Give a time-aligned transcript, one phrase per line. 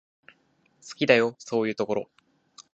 [0.81, 2.09] 好きだよ、そういうところ。